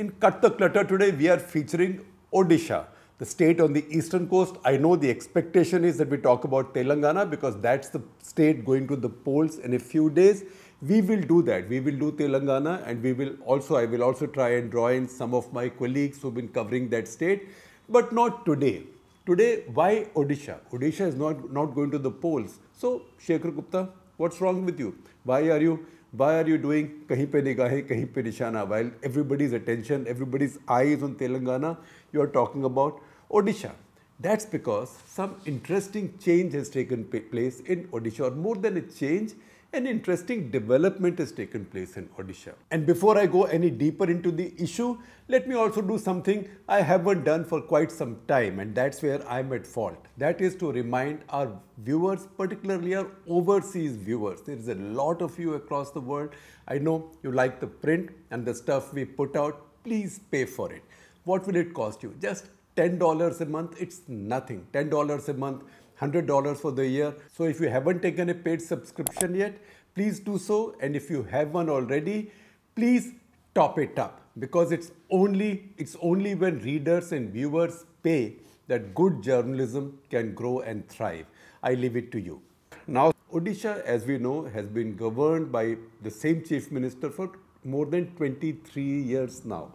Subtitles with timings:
[0.00, 2.86] In Cut the Clutter today, we are featuring Odisha,
[3.18, 4.54] the state on the eastern coast.
[4.64, 8.88] I know the expectation is that we talk about Telangana because that's the state going
[8.88, 10.44] to the polls in a few days.
[10.80, 11.68] We will do that.
[11.68, 15.06] We will do Telangana and we will also, I will also try and draw in
[15.06, 17.50] some of my colleagues who've been covering that state,
[17.86, 18.84] but not today.
[19.26, 20.60] Today, why Odisha?
[20.72, 22.58] Odisha is not, not going to the polls.
[22.72, 24.96] So, Shekhar Gupta, what's wrong with you?
[25.24, 28.66] Why are you why are you doing kahin pe nigahe, kahin pe nishana?
[28.66, 31.76] While everybody's attention, everybody's eyes on Telangana,
[32.12, 33.70] you are talking about Odisha.
[34.18, 39.32] That's because some interesting change has taken place in Odisha, or more than a change,
[39.72, 42.54] an interesting development has taken place in Odisha.
[42.72, 44.98] And before I go any deeper into the issue,
[45.28, 49.26] let me also do something I haven't done for quite some time, and that's where
[49.28, 50.06] I'm at fault.
[50.18, 54.42] That is to remind our viewers, particularly our overseas viewers.
[54.42, 56.30] There is a lot of you across the world.
[56.66, 59.84] I know you like the print and the stuff we put out.
[59.84, 60.82] Please pay for it.
[61.24, 62.14] What will it cost you?
[62.20, 64.66] Just $10 a month, it's nothing.
[64.72, 65.62] $10 a month
[66.00, 67.14] $100 for the year.
[67.32, 69.58] So if you haven't taken a paid subscription yet,
[69.94, 70.74] please do so.
[70.80, 72.32] And if you have one already,
[72.74, 73.12] please
[73.54, 78.36] top it up because it's only, it's only when readers and viewers pay
[78.68, 81.26] that good journalism can grow and thrive.
[81.62, 82.40] I leave it to you.
[82.86, 87.32] Now, Odisha, as we know, has been governed by the same chief minister for
[87.64, 89.70] more than 23 years now.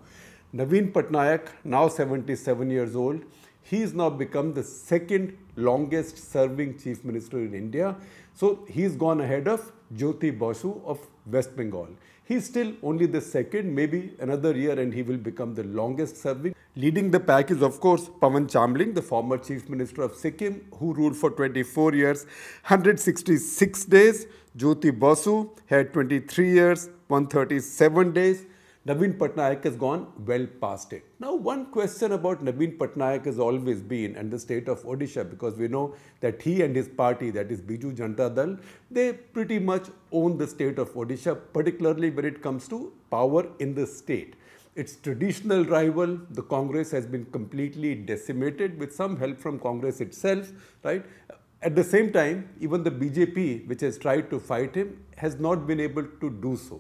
[0.54, 3.22] Naveen Patnaik, now 77 years old,
[3.70, 7.96] he has now become the second longest serving chief minister in India.
[8.34, 11.88] So he's gone ahead of Jyoti Basu of West Bengal.
[12.26, 16.56] He's still only the second, maybe another year, and he will become the longest serving.
[16.76, 20.94] Leading the pack is, of course, Pawan Chamling, the former chief minister of Sikkim, who
[20.94, 22.26] ruled for 24 years,
[22.68, 24.28] 166 days.
[24.58, 28.46] Jyoti Basu had 23 years, 137 days.
[28.88, 31.04] Naveen Patnaik has gone well past it.
[31.20, 35.56] Now, one question about Naveen Patnaik has always been, and the state of Odisha, because
[35.56, 38.58] we know that he and his party, that is Biju Janata Dal,
[38.92, 43.74] they pretty much own the state of Odisha, particularly when it comes to power in
[43.74, 44.36] the state.
[44.76, 50.52] Its traditional rival, the Congress, has been completely decimated with some help from Congress itself,
[50.84, 51.04] right?
[51.64, 55.66] At the same time, even the BJP, which has tried to fight him, has not
[55.66, 56.80] been able to do so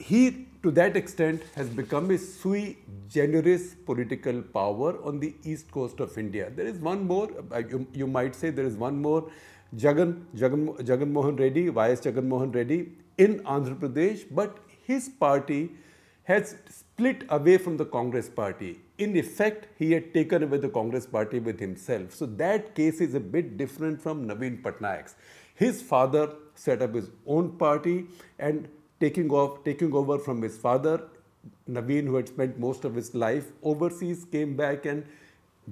[0.00, 2.78] he, to that extent, has become a sui
[3.08, 6.50] generis political power on the east coast of India.
[6.54, 9.30] There is one more, uh, you, you might say there is one more,
[9.76, 15.70] Jagan, Jagan, Jagan Mohan Reddy, YS Jagan Mohan Reddy in Andhra Pradesh, but his party
[16.24, 18.80] has split away from the Congress party.
[18.98, 22.12] In effect, he had taken away the Congress party with himself.
[22.12, 25.14] So that case is a bit different from Naveen Patnaik's.
[25.54, 28.06] His father set up his own party
[28.38, 28.68] and
[29.00, 31.02] taking, off, taking over from his father.
[31.68, 35.04] Naveen, who had spent most of his life overseas, came back and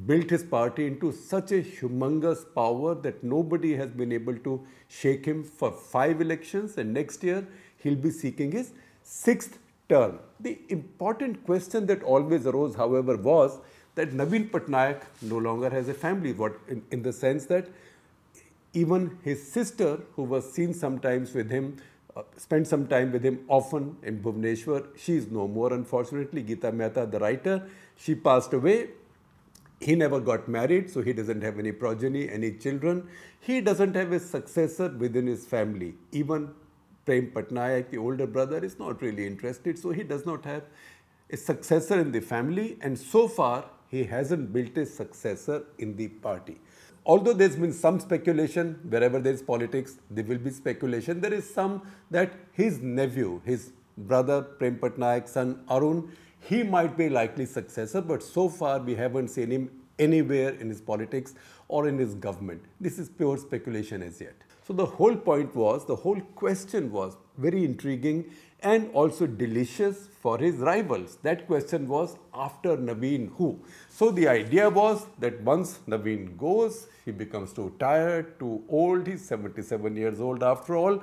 [0.07, 5.25] built his party into such a humongous power that nobody has been able to shake
[5.25, 6.79] him for five elections.
[6.79, 7.47] And next year,
[7.79, 8.73] he'll be seeking his
[9.03, 9.59] sixth
[9.89, 10.21] term.
[10.41, 13.59] The important question that always arose, however, was
[13.95, 17.67] that Naveen Patnaik no longer has a family, what in, in the sense that
[18.73, 21.79] even his sister, who was seen sometimes with him,
[22.37, 24.87] spent some time with him often in Bhubaneswar.
[24.97, 26.43] She is no more, unfortunately.
[26.43, 28.91] Geeta Mehta, the writer, she passed away.
[29.81, 33.09] He never got married, so he doesn't have any progeny, any children.
[33.41, 35.95] He doesn't have a successor within his family.
[36.11, 36.51] Even
[37.05, 40.65] Prem Patnaik, the older brother, is not really interested, so he does not have
[41.31, 42.77] a successor in the family.
[42.81, 46.59] And so far, he hasn't built a successor in the party
[47.09, 51.21] although there's been some speculation, wherever there's politics, there will be speculation.
[51.21, 57.09] There is some that his nephew, his brother Prem Patnaik, son Arun, he might be
[57.09, 61.35] likely successor, but so far we haven't seen him anywhere in his politics
[61.67, 62.63] or in his government.
[62.81, 64.37] This is pure speculation as yet.
[64.67, 70.39] So the whole point was, the whole question was very intriguing and also delicious for
[70.39, 71.17] his rivals.
[71.23, 73.61] That question was after Naveen who?
[73.89, 79.07] So the idea was that once Naveen goes, he becomes too tired, too old.
[79.07, 81.03] He's 77 years old after all.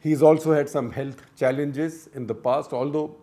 [0.00, 3.16] He's also had some health challenges in the past, although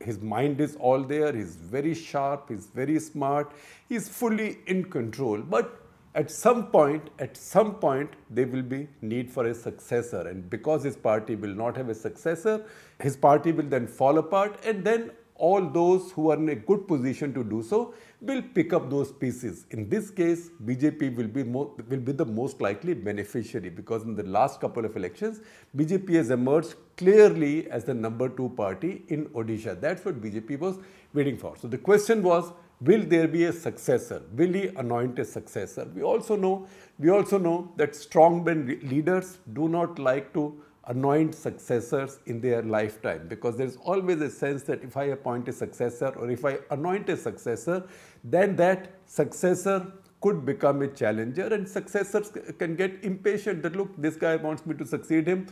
[0.00, 1.32] his mind is all there.
[1.32, 3.52] He's very sharp, he's very smart,
[3.88, 5.38] he's fully in control.
[5.38, 5.80] But
[6.14, 10.26] at some point, at some point, there will be need for a successor.
[10.26, 12.64] And because his party will not have a successor,
[13.00, 14.58] his party will then fall apart.
[14.64, 18.72] And then all those who are in a good position to do so will pick
[18.72, 19.66] up those pieces.
[19.70, 24.24] In this case, BJP will be, will be the most likely beneficiary because in the
[24.24, 25.40] last couple of elections,
[25.76, 29.80] BJP has emerged clearly as the number two party in Odisha.
[29.80, 30.78] That's what BJP was
[31.14, 31.56] waiting for.
[31.56, 34.22] So the question was, will there be a successor?
[34.34, 35.86] Will he anoint a successor?
[35.94, 36.66] We also know,
[36.98, 43.26] we also know that strongmen leaders do not like to anoint successors in their lifetime
[43.28, 47.08] because there's always a sense that if I appoint a successor or if I anoint
[47.10, 47.86] a successor,
[48.24, 54.16] then that successor could become a challenger and successors can get impatient that look, this
[54.16, 55.46] guy wants me to succeed him.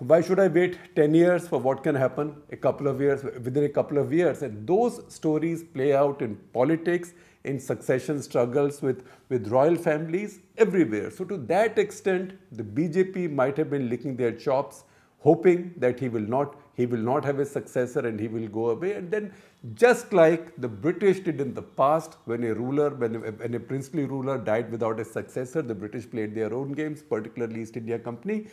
[0.00, 3.64] Why should I wait 10 years for what can happen a couple of years within
[3.64, 4.40] a couple of years?
[4.40, 7.12] And those stories play out in politics
[7.44, 11.10] in succession struggles with, with royal families everywhere.
[11.10, 14.84] So, to that extent, the BJP might have been licking their chops,
[15.18, 18.70] hoping that he will not he will not have a successor and he will go
[18.70, 18.94] away.
[18.94, 19.34] And then,
[19.74, 23.60] just like the British did in the past, when a ruler, when a, when a
[23.60, 27.98] princely ruler died without a successor, the British played their own games, particularly East India
[27.98, 28.46] Company.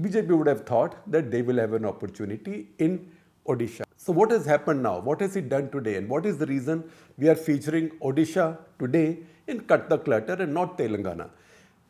[0.00, 3.10] BJP would have thought that they will have an opportunity in
[3.46, 3.82] Odisha.
[3.96, 4.98] So what has happened now?
[5.00, 5.96] What has he done today?
[5.96, 6.84] And what is the reason
[7.18, 11.30] we are featuring Odisha today in Cut the Clutter and not Telangana?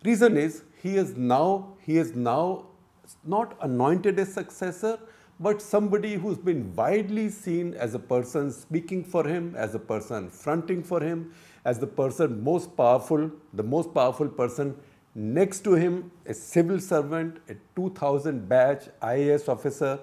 [0.05, 2.67] Reason is he is now he is now
[3.25, 4.99] not anointed a successor,
[5.41, 10.31] but somebody who's been widely seen as a person speaking for him, as a person
[10.31, 11.33] fronting for him,
[11.65, 14.77] as the person most powerful, the most powerful person
[15.15, 19.99] next to him, a civil servant, a 2000 batch IAS officer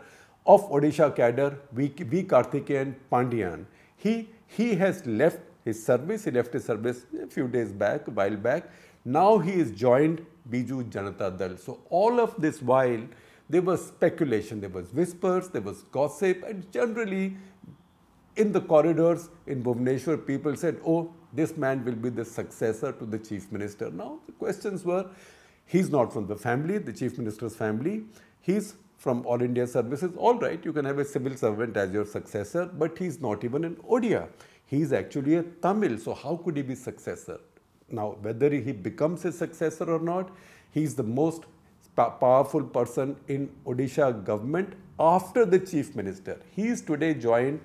[0.46, 1.88] of Odisha cadre, V.
[1.88, 3.66] v Karthikeyan Pandian.
[3.98, 8.12] He, he has left his service, he left his service a few days back, a
[8.12, 8.70] while back.
[9.04, 11.58] Now he is joined Biju Janata Dal.
[11.58, 13.02] So all of this while,
[13.50, 17.38] there was speculation, there was whispers, there was gossip, and generally
[18.38, 23.06] in the corridors in Bhubaneswar, people said, oh, this man will be the successor to
[23.06, 23.90] the chief minister.
[23.90, 25.06] Now, the questions were,
[25.66, 28.04] he's not from the family, the chief minister's family.
[28.42, 32.06] He's from All India Services, all right, you can have a civil servant as your
[32.06, 34.28] successor, but he's not even an Odia.
[34.66, 37.40] He's actually a Tamil, so how could he be successor?
[37.90, 40.32] Now, whether he becomes a successor or not,
[40.72, 41.44] he's the most
[41.96, 46.40] powerful person in Odisha government after the chief minister.
[46.56, 47.62] He is today joined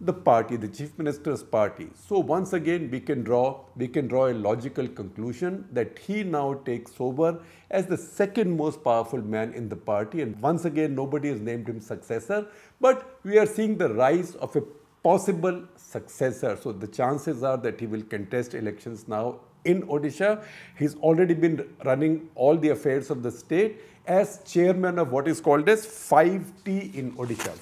[0.00, 1.88] the party, the chief minister's party.
[1.94, 6.54] So once again, we can draw we can draw a logical conclusion that he now
[6.64, 10.22] takes over as the second most powerful man in the party.
[10.22, 12.46] And once again, nobody has named him successor,
[12.80, 14.62] but we are seeing the rise of a
[15.02, 16.56] possible successor.
[16.60, 20.42] So the chances are that he will contest elections now in Odisha.
[20.78, 25.40] He's already been running all the affairs of the state as chairman of what is
[25.40, 27.52] called as 5T in Odisha.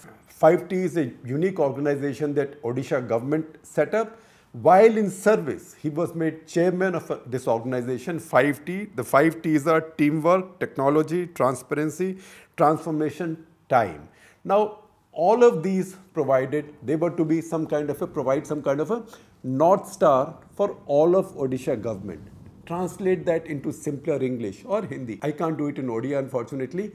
[0.43, 4.19] 5T is a unique organization that Odisha government set up.
[4.51, 8.97] While in service, he was made chairman of this organization, 5T.
[8.97, 12.19] The 5 T's are teamwork, technology, transparency,
[12.57, 14.09] transformation, time.
[14.43, 14.81] Now,
[15.13, 18.81] all of these provided, they were to be some kind of a, provide some kind
[18.81, 19.05] of a
[19.45, 22.21] North Star for all of Odisha government.
[22.67, 25.21] Translate that into simpler English or Hindi.
[25.23, 26.91] I can't do it in Odia, unfortunately.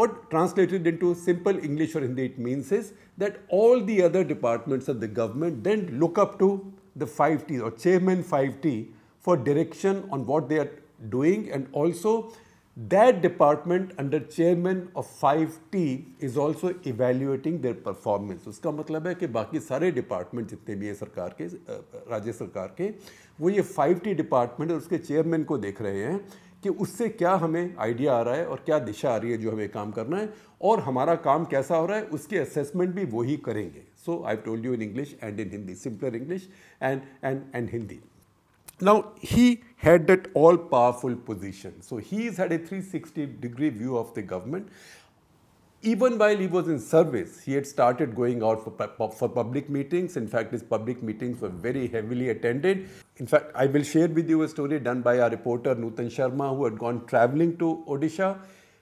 [0.00, 4.88] What translated into simple English or Hindi it means is that all the other departments
[4.88, 6.50] of the government then look up to
[6.96, 8.88] the 5T or chairman 5T
[9.18, 10.70] for direction on what they are
[11.16, 12.32] doing and also
[12.76, 18.46] that department under chairman of 5T is also evaluating their performance.
[18.48, 21.46] उसका मतलब है कि बाकी सारे department जितने भी हैं सरकार के
[22.10, 22.88] राज्य सरकार के
[23.40, 26.20] वो ये 5T डिपार्टमेंट और उसके चेयरमैन को देख रहे हैं
[26.62, 29.52] कि उससे क्या हमें आइडिया आ रहा है और क्या दिशा आ रही है जो
[29.52, 33.36] हमें काम करना है और हमारा काम कैसा हो रहा है, उसके असेसमेंट भी वही
[33.36, 36.48] करेंगे। So I told you in English and in Hindi simpler English
[36.82, 38.00] and and and Hindi
[38.82, 41.72] now he had had that all powerful position.
[41.80, 44.68] So he's had a 360 degree view of the government.
[45.82, 50.18] Even while he was in service, he had started going out for, for public meetings.
[50.18, 52.90] In fact, his public meetings were very heavily attended.
[53.16, 56.54] In fact, I will share with you a story done by our reporter Nutan Sharma,
[56.54, 58.38] who had gone traveling to Odisha.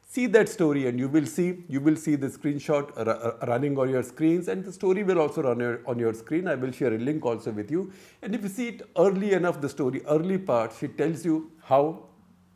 [0.09, 4.03] See that story, and you will see you will see the screenshot running on your
[4.03, 6.49] screens, and the story will also run your, on your screen.
[6.49, 7.93] I will share a link also with you.
[8.23, 12.07] And if you see it early enough, the story early part, she tells you how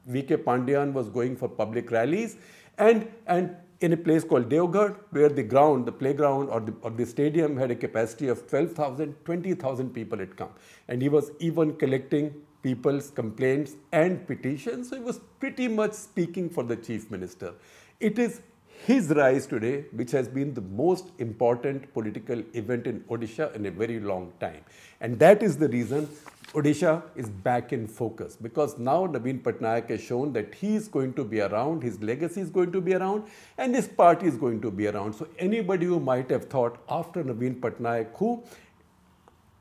[0.07, 0.39] V.K.
[0.39, 2.39] Pandian was going for public rallies,
[2.79, 6.91] and and in a place called Deogarh, where the ground, the playground or the, or
[6.91, 10.51] the stadium had a capacity of 12,000, 20,000 people had come.
[10.89, 14.89] And he was even collecting people's complaints and petitions.
[14.89, 17.55] So he was pretty much speaking for the chief minister.
[17.99, 18.41] It is
[18.87, 23.71] his rise today, which has been the most important political event in Odisha in a
[23.71, 24.65] very long time.
[25.01, 26.09] And that is the reason
[26.54, 31.14] Odisha is back in focus because now Naveen Patnaik has shown that he is going
[31.14, 33.25] to be around, his legacy is going to be around,
[33.56, 35.14] and his party is going to be around.
[35.14, 38.42] So anybody who might have thought after Naveen Patnaik, who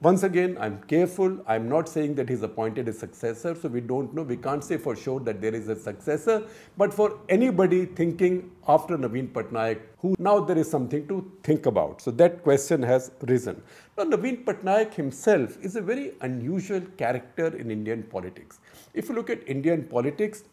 [0.02, 1.38] once again, I'm careful.
[1.46, 4.24] I'm not saying that he's appointed a successor, so we don't know.
[4.24, 6.48] We can't say for sure that there is a successor.
[6.76, 12.02] But for anybody thinking after Naveen Patnaik, who now there is something to think about.
[12.02, 13.62] So that question has risen.
[13.96, 18.60] Now, Naveen Patnaik himself is a very unusual character in Indian politics.
[18.96, 20.46] If you look at Indian politics,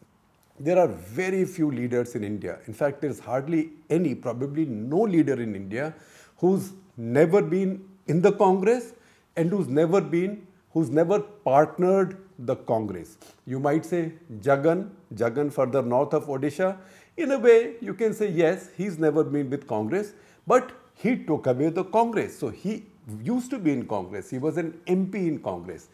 [0.61, 2.59] there are very few leaders in India.
[2.67, 5.95] In fact, there's hardly any, probably no leader in India
[6.37, 8.93] who's never been in the Congress
[9.37, 13.19] and who's never been, who's never partnered the Congress.
[13.47, 16.77] You might say Jagan, Jagan further north of Odisha.
[17.17, 20.13] In a way, you can say yes, he's never been with Congress,
[20.47, 22.39] but he took away the Congress.
[22.39, 22.87] So he
[23.23, 24.31] used to be in Congress.
[24.31, 25.89] He was an MP in Congress.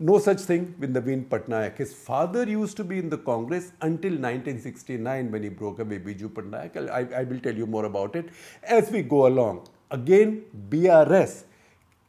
[0.00, 1.76] No such thing with Naveen Patnaik.
[1.76, 6.28] His father used to be in the Congress until 1969 when he broke away Biju
[6.28, 6.76] Patnaik.
[6.88, 8.28] I, I will tell you more about it
[8.62, 9.66] as we go along.
[9.90, 11.44] Again, BRS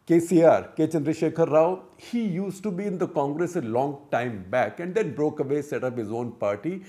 [0.10, 0.88] KCR, K.
[0.88, 5.14] Chandrasekhar Rao, he used to be in the Congress a long time back and then
[5.14, 6.84] broke away, set up his own party,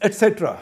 [0.00, 0.58] etc.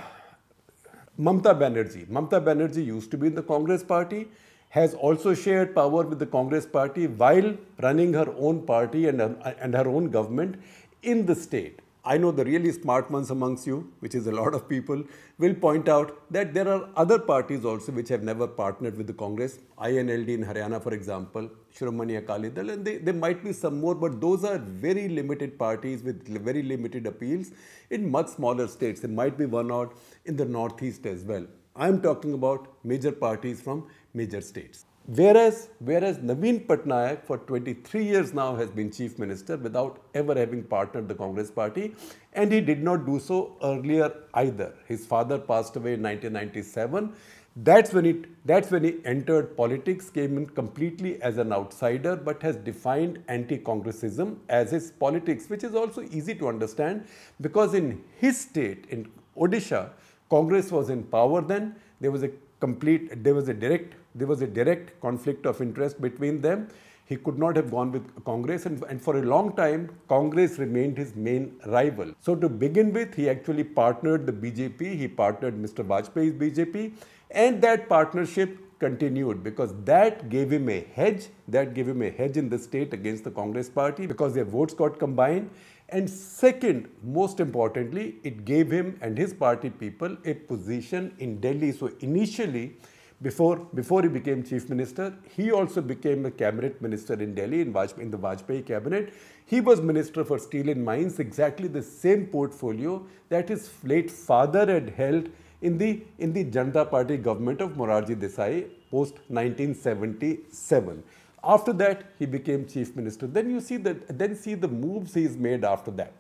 [1.17, 2.09] Mamta Banerjee.
[2.09, 4.27] Mamta Banerjee used to be in the Congress party,
[4.71, 9.75] has also shared power with the Congress party while running her own party and, and
[9.75, 10.61] her own government
[11.05, 11.79] in the state.
[12.07, 15.03] I know the really smart ones amongst you, which is a lot of people,
[15.39, 19.15] will point out that there are other parties also which have never partnered with the
[19.15, 19.59] Congress.
[19.79, 23.95] INLD in Haryana, for example, Shiromani Akali Dal, and they, there might be some more,
[23.95, 27.53] but those are very limited parties with very limited appeals
[27.89, 29.01] in much smaller states.
[29.01, 29.91] There might be one odd
[30.27, 31.47] in the northeast as well.
[31.75, 34.85] I'm talking about major parties from major states.
[35.07, 40.63] Whereas, whereas Naveen Patnaik for 23 years now has been chief minister without ever having
[40.63, 41.95] partnered the Congress party
[42.33, 44.73] and he did not do so earlier either.
[44.87, 47.13] His father passed away in 1997.
[47.57, 52.43] That's when, it, that's when he entered politics, came in completely as an outsider but
[52.43, 57.07] has defined anti-Congressism as his politics which is also easy to understand
[57.43, 59.91] because in his state, in Odisha,
[60.31, 61.77] Congress was in power then.
[62.01, 66.01] There was a complete, there was a direct there was a direct conflict of interest
[66.01, 66.69] between them.
[67.07, 70.97] He could not have gone with Congress, and, and for a long time, Congress remained
[70.97, 72.15] his main rival.
[72.21, 75.85] So, to begin with, he actually partnered the BJP, he partnered Mr.
[75.85, 76.95] Vajpayee's BJP,
[77.31, 82.37] and that partnership continued because that gave him a hedge, that gave him a hedge
[82.37, 85.51] in the state against the Congress party because their votes got combined.
[85.91, 91.73] And second, most importantly, it gave him and his party people a position in Delhi.
[91.73, 92.77] So initially,
[93.25, 97.73] before, before he became chief minister, he also became a cabinet minister in Delhi in,
[97.73, 99.15] Vajpayee, in the Vajpayee cabinet.
[99.47, 104.67] He was minister for steel and mines, exactly the same portfolio that his late father
[104.71, 105.31] had held
[105.63, 111.03] in the, in the Janata Party government of Morarji Desai post 1977.
[111.43, 113.27] After that, he became chief minister.
[113.27, 116.13] Then you see that, then see the moves he's made after that.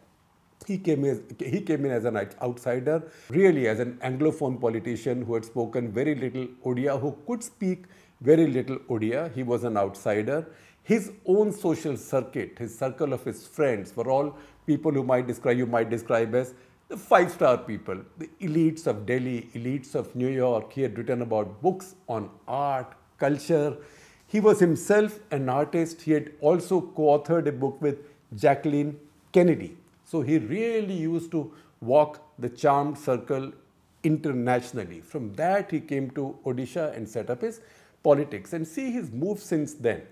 [0.66, 5.34] He came, as, he came in as an outsider, really as an Anglophone politician who
[5.34, 7.84] had spoken very little Odia, who could speak
[8.22, 9.34] very little Odia.
[9.34, 10.46] He was an outsider.
[10.82, 15.58] His own social circuit, his circle of his friends were all people who might describe,
[15.58, 16.54] you might describe as
[16.88, 20.72] the five-star people, the elites of Delhi, elites of New York.
[20.72, 23.76] He had written about books on art, culture.
[24.26, 26.02] He was himself an artist.
[26.02, 27.98] He had also co-authored a book with
[28.34, 28.98] Jacqueline
[29.32, 29.76] Kennedy.
[30.04, 33.52] So he really used to walk the charmed circle
[34.02, 35.00] internationally.
[35.00, 37.60] From that, he came to Odisha and set up his
[38.02, 38.52] politics.
[38.52, 40.02] And see his move since then.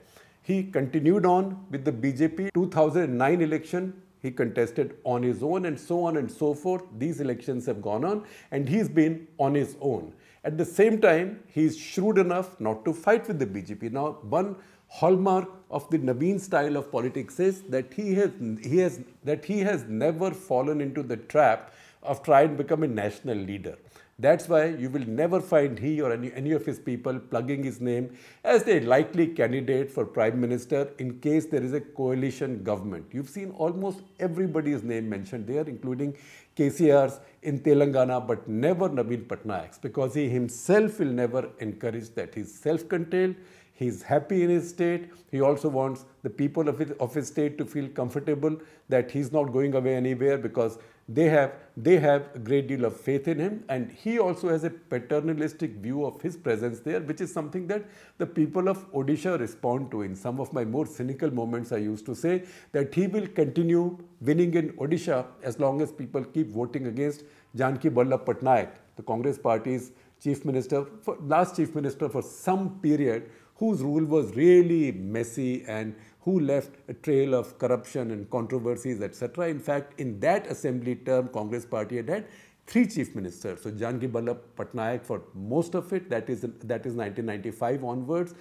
[0.42, 4.02] He continued on with the BJP 2009 election.
[4.20, 6.82] He contested on his own and so on and so forth.
[6.98, 10.12] These elections have gone on and he's been on his own.
[10.44, 13.92] At the same time, he's shrewd enough not to fight with the BJP.
[13.92, 14.56] Now, one
[14.98, 18.30] hallmark of the Naveen style of politics is that he has,
[18.62, 21.72] he has, that he has never fallen into the trap
[22.02, 23.76] of trying to become a national leader.
[24.18, 27.80] That's why you will never find he or any, any of his people plugging his
[27.80, 33.06] name as a likely candidate for prime minister in case there is a coalition government.
[33.10, 36.16] You've seen almost everybody's name mentioned there, including
[36.56, 42.34] KCR's in Telangana, but never Naveen Patnaik's because he himself will never encourage that.
[42.34, 43.36] He's self-contained,
[43.74, 45.10] He's happy in his state.
[45.30, 48.56] He also wants the people of his, of his state to feel comfortable
[48.88, 52.96] that he's not going away anywhere because they have they have a great deal of
[52.96, 57.20] faith in him and he also has a paternalistic view of his presence there which
[57.20, 57.84] is something that
[58.18, 62.06] the people of odisha respond to in some of my more cynical moments i used
[62.06, 66.86] to say that he will continue winning in odisha as long as people keep voting
[66.86, 67.24] against
[67.56, 69.90] janki ballabh patnaik the congress party's
[70.22, 73.30] chief minister for last chief minister for some period
[73.62, 79.46] whose rule was really messy and who left a trail of corruption and controversies, etc.
[79.46, 82.24] In fact, in that assembly term, Congress party had had
[82.66, 83.62] three chief ministers.
[83.62, 88.34] So Janki Ballabh Patnaik for most of it, that is, that is 1995 onwards.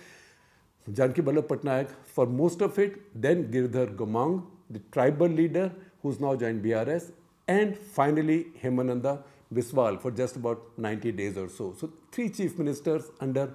[0.91, 6.35] Janki Ballabh Patnaik for most of it, then Giridhar Gamang, the tribal leader who's now
[6.35, 7.11] joined BRS,
[7.47, 9.19] and finally Hemananda
[9.53, 11.73] Biswal for just about 90 days or so.
[11.77, 13.53] So three chief ministers under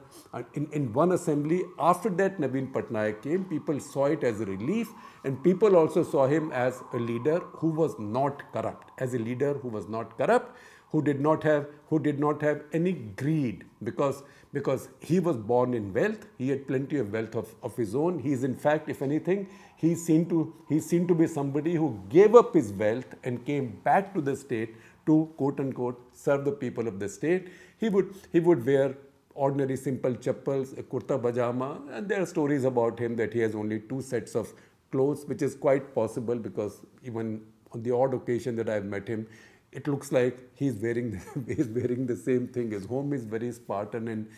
[0.55, 1.63] in, in one assembly.
[1.79, 3.45] After that, Naveen Patnaik came.
[3.45, 4.89] People saw it as a relief,
[5.25, 9.55] and people also saw him as a leader who was not corrupt, as a leader
[9.55, 10.55] who was not corrupt,
[10.91, 14.23] who did not have who did not have any greed because
[14.53, 16.27] because he was born in wealth.
[16.39, 18.19] He had plenty of wealth of, of his own.
[18.19, 22.01] He is in fact, if anything, he seemed to he seemed to be somebody who
[22.09, 26.53] gave up his wealth and came back to the state to quote unquote serve the
[26.53, 27.49] people of the state.
[27.79, 28.97] He would, he would wear
[29.35, 33.55] ordinary simple chappals, a kurta pajama, and there are stories about him that he has
[33.55, 34.53] only two sets of
[34.91, 39.27] clothes, which is quite possible because even on the odd occasion that I've met him,
[39.73, 42.71] it looks like he's wearing he's wearing the same thing.
[42.71, 44.29] His home is very Spartan and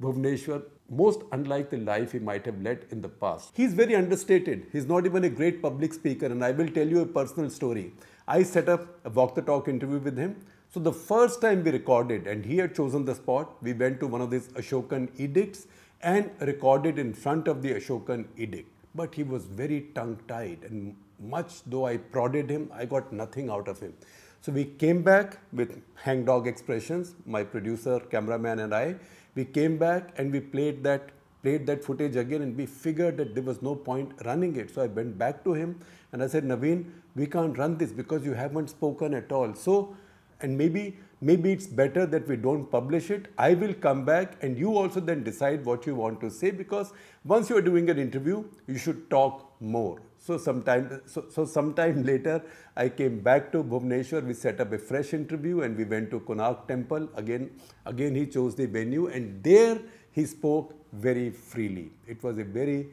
[0.00, 3.52] Bhuvneshwar, most unlike the life he might have led in the past.
[3.54, 4.66] He's very understated.
[4.72, 7.92] He's not even a great public speaker, and I will tell you a personal story.
[8.28, 10.36] I set up a walk the talk interview with him.
[10.68, 14.06] So the first time we recorded, and he had chosen the spot, we went to
[14.06, 15.66] one of these Ashokan edicts
[16.02, 18.68] and recorded in front of the Ashokan edict.
[18.94, 23.48] But he was very tongue tied, and much though I prodded him, I got nothing
[23.48, 23.94] out of him.
[24.40, 28.96] So we came back with hangdog expressions, my producer, cameraman, and I.
[29.34, 31.10] We came back and we played that
[31.42, 34.72] played that footage again and we figured that there was no point running it.
[34.74, 35.80] So I went back to him
[36.12, 36.84] and I said, Naveen,
[37.14, 39.54] we can't run this because you haven't spoken at all.
[39.54, 39.96] So,
[40.40, 43.28] and maybe maybe it's better that we don't publish it.
[43.38, 46.92] I will come back and you also then decide what you want to say because
[47.24, 50.00] once you are doing an interview, you should talk more.
[50.18, 52.42] So sometime, so, so sometime later,
[52.76, 54.26] I came back to Bhubaneswar.
[54.26, 57.08] We set up a fresh interview and we went to Konark Temple.
[57.14, 57.50] Again,
[57.86, 59.80] again he chose the venue and there
[60.12, 61.90] he spoke very freely.
[62.06, 62.88] It was a very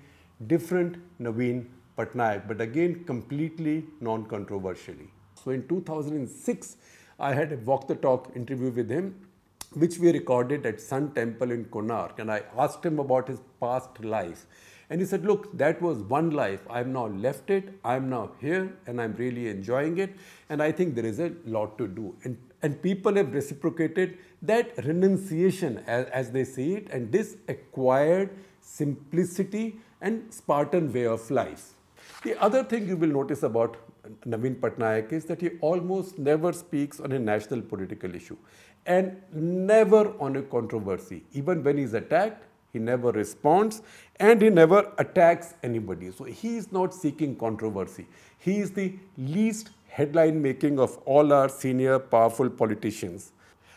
[0.47, 1.65] different Naveen
[1.97, 5.09] Patnaik, but again completely non-controversially.
[5.43, 6.77] So in 2006,
[7.19, 9.15] I had a walk the talk interview with him,
[9.73, 14.03] which we recorded at Sun Temple in Konark, and I asked him about his past
[14.03, 14.45] life.
[14.89, 16.59] And he said, Look, that was one life.
[16.69, 17.79] I've now left it.
[17.83, 20.13] I'm now here and I'm really enjoying it.
[20.49, 22.15] And I think there is a lot to do.
[22.23, 28.37] And, and people have reciprocated that renunciation as, as they see it and this acquired
[28.61, 31.73] simplicity and Spartan way of life.
[32.23, 33.75] The other thing you will notice about
[34.25, 38.37] Naveen Patnaik is that he almost never speaks on a national political issue
[38.85, 41.25] and never on a controversy.
[41.33, 43.81] Even when he's attacked, he never responds
[44.17, 46.11] and he never attacks anybody.
[46.11, 48.07] So he is not seeking controversy.
[48.37, 53.33] He is the least headline making of all our senior powerful politicians.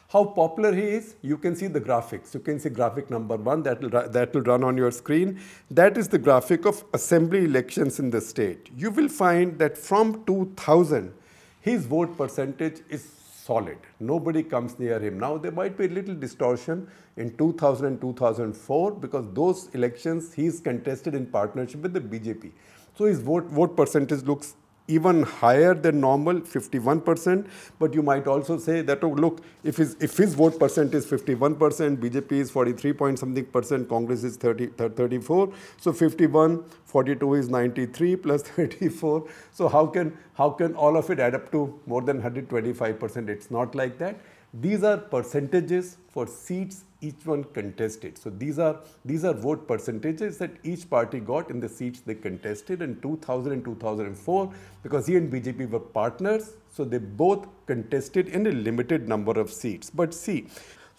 [0.09, 2.33] How popular he is, you can see the graphics.
[2.33, 5.40] You can see graphic number one that will, that will run on your screen.
[5.71, 8.71] That is the graphic of assembly elections in the state.
[8.77, 11.12] You will find that from 2000,
[11.61, 13.05] his vote percentage is
[13.47, 13.79] solid.
[13.99, 15.19] Nobody comes near him.
[15.19, 20.61] Now, there might be a little distortion in 2000 and 2004 because those elections he's
[20.61, 22.53] contested in partnership with the BJP.
[22.97, 24.55] So his vote, vote percentage looks
[24.88, 27.46] even higher than normal, 51%.
[27.79, 31.07] But you might also say that, oh, look, if his, if his vote percent is
[31.07, 35.53] 51%, BJP is 43 point something percent, Congress is 30, 34.
[35.79, 39.27] So 51, 42 is 93 plus 34.
[39.53, 43.29] So how can, how can all of it add up to more than 125%?
[43.29, 44.20] It's not like that.
[44.61, 48.16] These are percentages for seats each one contested.
[48.16, 52.14] So these are these are vote percentages that each party got in the seats they
[52.14, 56.55] contested in 2000 and 2004 because he and BJP were partners.
[56.71, 59.90] So they both contested in a limited number of seats.
[59.90, 60.47] But see,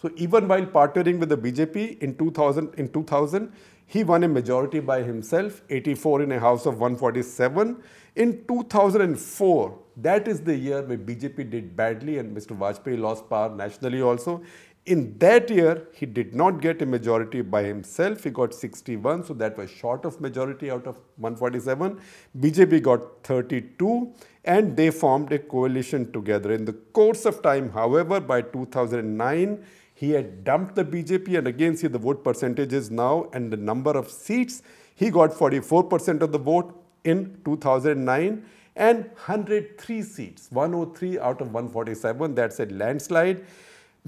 [0.00, 3.52] so even while partnering with the BJP in 2000, in 2000,
[3.86, 7.82] he won a majority by himself, 84 in a house of 147.
[8.16, 12.56] In 2004, that is the year where BJP did badly and Mr.
[12.56, 14.42] Vajpayee lost power nationally also.
[14.86, 18.24] In that year, he did not get a majority by himself.
[18.24, 22.00] He got 61, so that was short of majority out of 147.
[22.38, 26.52] BJP got 32, and they formed a coalition together.
[26.52, 29.62] In the course of time, however, by 2009,
[29.94, 33.90] he had dumped the BJP, and again, see the vote percentages now and the number
[33.90, 34.62] of seats.
[34.94, 38.42] He got 44% of the vote in 2009
[38.78, 42.34] and 103 seats, 103 out of 147.
[42.34, 43.44] That's a landslide.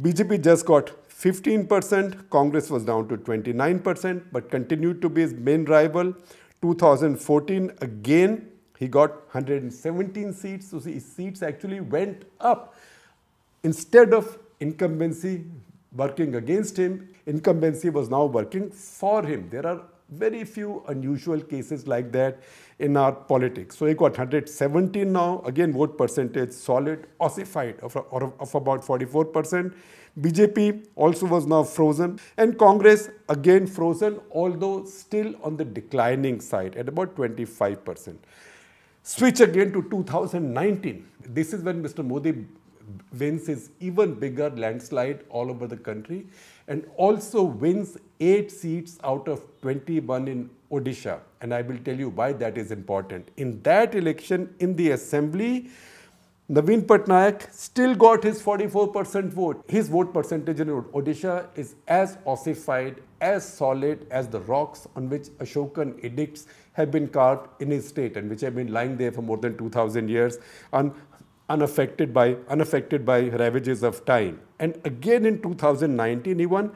[0.01, 5.67] BJP just got 15%, Congress was down to 29%, but continued to be his main
[5.67, 6.15] rival.
[6.63, 12.75] 2014, again, he got 117 seats, so his seats actually went up.
[13.63, 15.45] Instead of incumbency
[15.95, 19.51] working against him, incumbency was now working for him.
[19.51, 22.41] There are very few unusual cases like that
[22.79, 23.77] in our politics.
[23.77, 29.73] So he got 117 now, again vote percentage solid, ossified of, of, of about 44%.
[30.21, 36.77] BJP also was now frozen and Congress again frozen, although still on the declining side
[36.77, 38.17] at about 25%.
[39.03, 41.09] Switch again to 2019.
[41.27, 42.05] This is when Mr.
[42.05, 42.45] Modi
[43.19, 46.27] wins his even bigger landslide all over the country
[46.71, 51.19] and also wins 8 seats out of 21 in Odisha.
[51.41, 53.31] And I will tell you why that is important.
[53.37, 55.71] In that election in the assembly,
[56.49, 59.65] Naveen Patnaik still got his 44% vote.
[59.69, 65.29] His vote percentage in Odisha is as ossified, as solid as the rocks on which
[65.39, 69.23] Ashokan edicts have been carved in his state and which have been lying there for
[69.23, 70.39] more than 2000 years
[71.55, 74.41] unaffected by unaffected by ravages of time.
[74.59, 76.67] And again in 2019 he won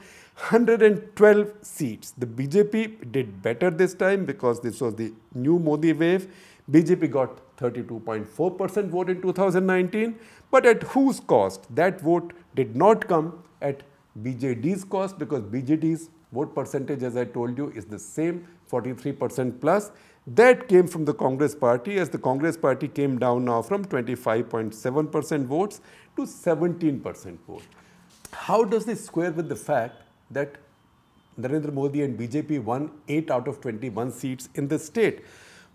[0.48, 2.12] 112 seats.
[2.18, 6.26] The BJP did better this time because this was the new Modi wave.
[6.70, 10.18] BJP got 32.4% vote in 2019,
[10.50, 11.72] but at whose cost?
[11.74, 13.82] That vote did not come at
[14.22, 19.90] BJD's cost because BJD's vote percentage, as I told you, is the same 43% plus.
[20.26, 25.46] That came from the Congress party as the Congress party came down now from 25.7%
[25.46, 25.80] votes
[26.16, 27.62] to 17% vote.
[28.32, 30.56] How does this square with the fact that
[31.38, 35.24] Narendra Modi and BJP won 8 out of 21 seats in the state?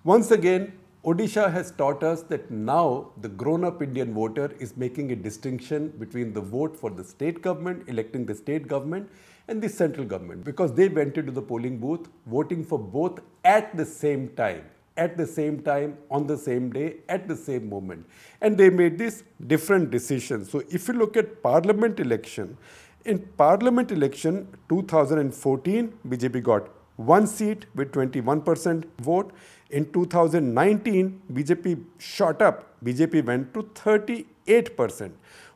[0.04, 0.74] Once again,
[1.06, 5.90] Odisha has taught us that now the grown up Indian voter is making a distinction
[5.98, 9.10] between the vote for the state government, electing the state government,
[9.50, 13.76] and the central government because they went into the polling booth voting for both at
[13.76, 14.66] the same time
[15.04, 18.06] at the same time, on the same day, at the same moment.
[18.42, 20.52] And they made these different decisions.
[20.52, 22.58] So if you look at parliament election,
[23.06, 29.32] in parliament election 2014, BJP got one seat with 21% vote.
[29.70, 32.66] In 2019, BJP shot up.
[32.84, 35.12] BJP went to 38%.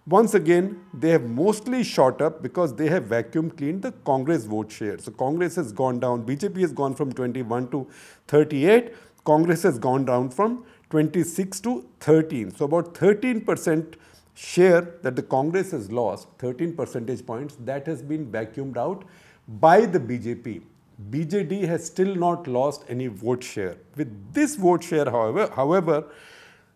[0.06, 4.70] Once again, they have mostly shot up because they have vacuum cleaned the Congress vote
[4.70, 4.98] share.
[4.98, 6.26] So Congress has gone down.
[6.26, 7.88] BJP has gone from 21 to
[8.28, 8.94] 38.
[9.24, 12.54] Congress has gone down from 26 to 13.
[12.54, 13.96] So about 13%
[14.34, 19.06] share that the Congress has lost, 13 percentage points, that has been vacuumed out
[19.48, 20.64] by the BJP.
[21.12, 23.78] BJD has still not lost any vote share.
[23.96, 26.04] With this vote share, however, however,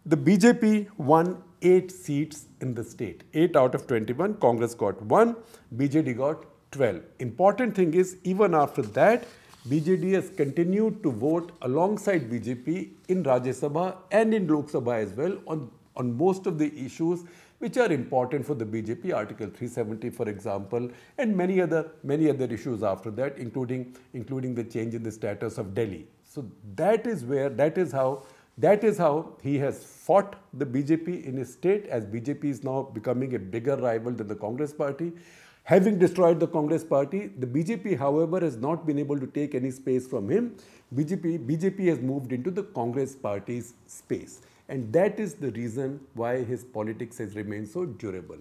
[0.05, 3.23] the BJP won eight seats in the state.
[3.33, 5.35] Eight out of 21, Congress got one,
[5.75, 7.01] BJD got 12.
[7.19, 9.25] Important thing is, even after that,
[9.67, 15.11] BJD has continued to vote alongside BJP in Rajya Sabha and in Lok Sabha as
[15.11, 17.23] well on, on most of the issues
[17.59, 22.45] which are important for the BJP, Article 370, for example, and many other many other
[22.45, 26.07] issues after that, including including the change in the status of Delhi.
[26.23, 28.23] So that is where that is how
[28.57, 32.83] that is how he has fought the BJP in his state, as BJP is now
[32.93, 35.11] becoming a bigger rival than the Congress party.
[35.63, 39.69] Having destroyed the Congress party, the BJP, however, has not been able to take any
[39.69, 40.55] space from him.
[40.95, 44.41] BJP, BJP has moved into the Congress party's space.
[44.69, 48.37] And that is the reason why his politics has remained so durable.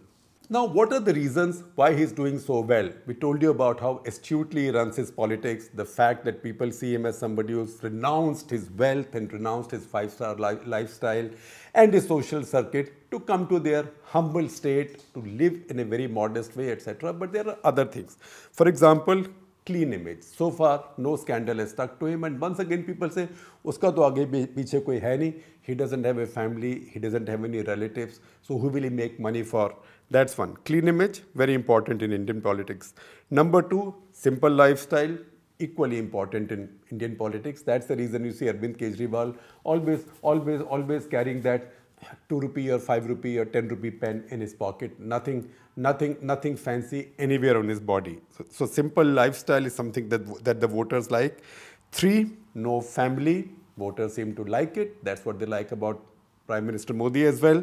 [0.48, 2.88] Now, what are the reasons why he's doing so well?
[3.04, 6.94] We told you about how astutely he runs his politics, the fact that people see
[6.94, 11.28] him as somebody who's renounced his wealth and renounced his five star li- lifestyle
[11.74, 16.06] and his social circuit to come to their humble state, to live in a very
[16.06, 17.12] modest way, etc.
[17.12, 18.16] But there are other things.
[18.52, 19.24] For example,
[19.66, 20.22] clean image.
[20.22, 22.24] So far, no scandal has stuck to him.
[22.24, 23.28] And once again, people say,
[23.64, 25.42] uska to aage piche koi hai nahi.
[25.60, 26.72] He doesn't have a family.
[26.92, 28.20] He doesn't have any relatives.
[28.42, 29.74] So who will he make money for?
[30.10, 30.56] That's one.
[30.64, 32.94] Clean image, very important in Indian politics.
[33.30, 35.16] Number two, simple lifestyle,
[35.58, 37.62] equally important in Indian politics.
[37.62, 41.72] That's the reason you see Arvind Kejriwal always, always, always carrying that
[42.28, 44.98] 2 rupee or 5 rupee or 10 rupee pen in his pocket.
[44.98, 48.18] Nothing, nothing, nothing fancy anywhere on his body.
[48.36, 51.38] So, so simple lifestyle is something that, that the voters like.
[51.92, 53.50] Three, no family.
[53.76, 55.04] Voters seem to like it.
[55.04, 56.00] That's what they like about
[56.46, 57.62] Prime Minister Modi as well.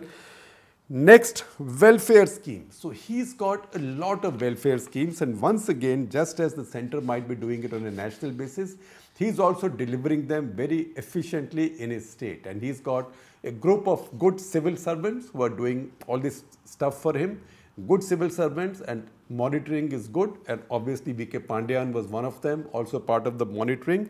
[0.90, 2.68] Next, welfare scheme.
[2.70, 7.00] So he's got a lot of welfare schemes, and once again, just as the center
[7.00, 8.76] might be doing it on a national basis,
[9.18, 12.46] he's also delivering them very efficiently in his state.
[12.46, 13.12] And he's got
[13.44, 17.42] a group of good civil servants who are doing all this stuff for him.
[17.88, 20.38] Good civil servants and monitoring is good.
[20.48, 24.10] And obviously, VK Pandian was one of them, also part of the monitoring.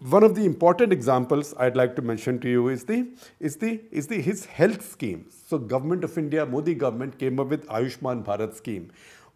[0.00, 3.80] One of the important examples I'd like to mention to you is the is the
[3.92, 5.26] is the his health scheme.
[5.46, 8.90] So, government of India, Modi government came up with Ayushman Bharat scheme.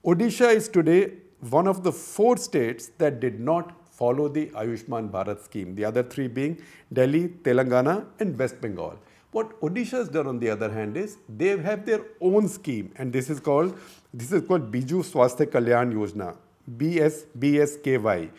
[0.04, 1.12] Odisha is today
[1.50, 6.02] one of the four states that did not follow the Ayushman Bharat scheme, the other
[6.02, 6.58] three being
[6.92, 8.98] Delhi, Telangana, and West Bengal.
[9.32, 13.12] What Odisha has done, on the other hand, is they have their own scheme, and
[13.12, 13.78] this is called
[14.14, 16.36] this is called Biju Swasthya Kalyan Yojana,
[16.78, 18.30] BS BSKY.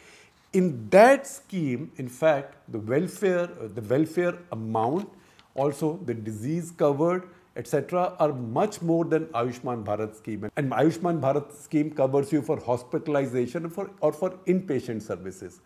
[0.54, 3.48] In that scheme, in fact, the welfare
[3.80, 5.10] the welfare amount,
[5.54, 10.50] also the disease covered, etc., are much more than Ayushman Bharat scheme.
[10.56, 15.60] And Ayushman Bharat scheme covers you for hospitalization for, or for inpatient services.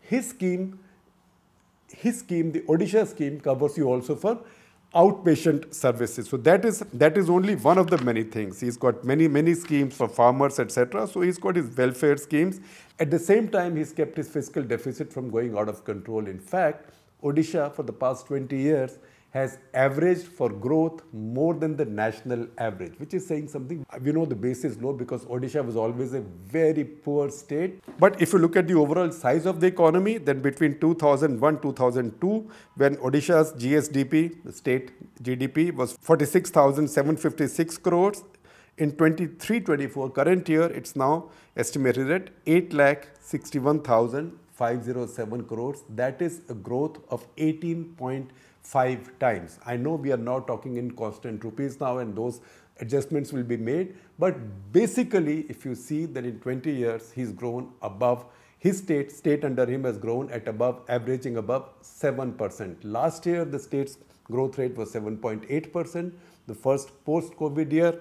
[0.00, 0.78] His scheme,
[1.90, 4.38] his scheme, the Odisha scheme, covers you also for
[4.94, 6.28] outpatient services.
[6.28, 8.60] So that is that is only one of the many things.
[8.60, 11.06] He's got many many schemes for farmers, etc.
[11.06, 12.60] So he's got his welfare schemes.
[12.98, 16.26] At the same time, he's kept his fiscal deficit from going out of control.
[16.26, 16.90] In fact,
[17.22, 18.98] Odisha for the past 20 years
[19.30, 23.84] has averaged for growth more than the national average, which is saying something.
[24.00, 27.82] We know the base is low because Odisha was always a very poor state.
[27.98, 32.50] But if you look at the overall size of the economy, then between 2001 2002,
[32.76, 38.24] when Odisha's GSDP, the state GDP, was 46,756 crores.
[38.78, 45.82] In 23-24 current year, it's now estimated at 8 lakh 61,507 crores.
[45.90, 47.96] That is a growth of 18
[48.70, 49.58] five times.
[49.64, 52.40] I know we are now talking in constant rupees now and those
[52.80, 53.94] adjustments will be made.
[54.18, 54.34] But
[54.72, 58.26] basically, if you see that in 20 years, he's grown above
[58.58, 62.76] his state, state under him has grown at above, averaging above 7%.
[62.82, 66.12] Last year, the state's growth rate was 7.8%,
[66.48, 68.00] the first post-COVID year.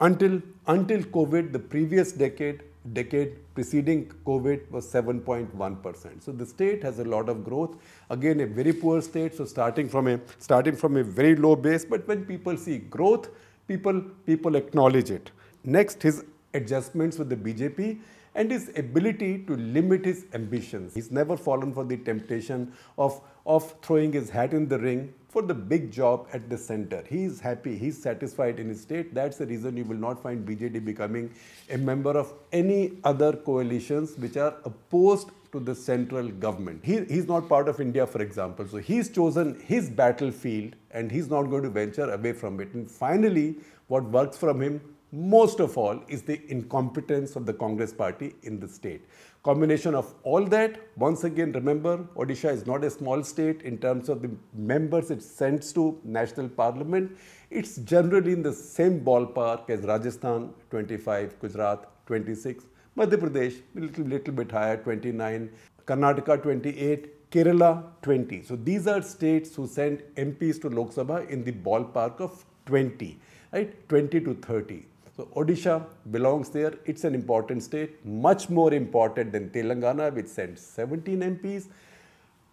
[0.00, 6.22] Until, until COVID, the previous decade, decade preceding COVID was 7.1%.
[6.22, 7.76] So the state has a lot of growth.
[8.10, 9.36] Again, a very poor state.
[9.36, 13.28] So starting from a starting from a very low base, but when people see growth,
[13.68, 15.30] people people acknowledge it.
[15.64, 17.98] Next, his adjustments with the BJP
[18.34, 20.94] and his ability to limit his ambitions.
[20.94, 25.40] He's never fallen for the temptation of, of throwing his hat in the ring for
[25.40, 27.02] the big job at the center.
[27.08, 29.14] He is happy, he's satisfied in his state.
[29.14, 31.30] That's the reason you will not find BJD becoming
[31.70, 36.84] a member of any other coalitions which are opposed to the central government.
[36.84, 38.68] He, he's not part of India, for example.
[38.68, 42.74] So he's chosen his battlefield and he's not going to venture away from it.
[42.74, 44.80] And finally, what works from him
[45.12, 49.04] most of all is the incompetence of the Congress party in the state.
[49.42, 54.08] Combination of all that, once again remember Odisha is not a small state in terms
[54.08, 57.14] of the members it sends to national parliament.
[57.50, 62.64] It's generally in the same ballpark as Rajasthan 25, Gujarat 26,
[62.96, 65.50] Madhya Pradesh a little, little bit higher 29,
[65.84, 68.42] Karnataka 28, Kerala 20.
[68.44, 73.18] So these are states who send MPs to Lok Sabha in the ballpark of 20,
[73.52, 73.88] right?
[73.90, 74.86] 20 to 30.
[75.16, 76.74] So Odisha belongs there.
[76.86, 81.66] It's an important state, much more important than Telangana, which sends 17 MPs.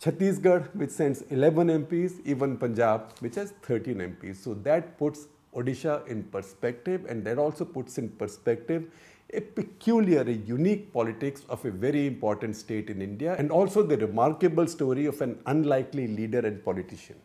[0.02, 4.38] Chhattisgarh, which sends 11 MPs, even Punjab, which has 13 MPs.
[4.38, 8.92] So that puts Odisha in perspective, and that also puts in perspective
[9.34, 13.98] a peculiar, a unique politics of a very important state in India, and also the
[13.98, 17.16] remarkable story of an unlikely leader and politician.